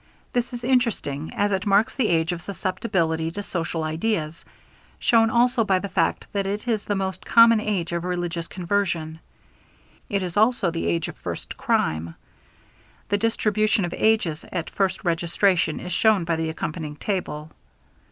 [0.33, 4.43] This is interesting, as it marks the age of susceptibility to social ideas,
[4.97, 9.19] shown also by the fact that it is the most common age of religious conversion.
[10.09, 12.15] It is also the age of first crime.
[13.09, 17.51] The distribution of ages at first registration is shown by the accompanying table.